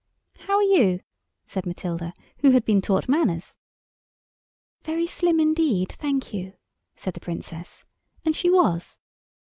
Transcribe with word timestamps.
"How 0.35 0.55
are 0.55 0.63
you?" 0.63 1.01
said 1.45 1.67
Matilda, 1.67 2.15
who 2.37 2.49
had 2.49 2.65
been 2.65 2.81
taught 2.81 3.07
manners. 3.07 3.59
"Very 4.81 5.05
slim 5.05 5.39
indeed, 5.39 5.91
thank 5.91 6.33
you," 6.33 6.53
said 6.95 7.13
the 7.13 7.19
Princess. 7.19 7.85
And 8.25 8.35
she 8.35 8.49
was. 8.49 8.97